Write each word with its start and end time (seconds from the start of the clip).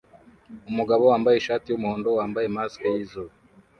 Umugabo 0.69 1.03
wambaye 1.11 1.35
ishati 1.37 1.65
yumuhondo 1.69 2.09
wambaye 2.17 2.47
mask 2.55 2.79
yizuba 2.93 3.33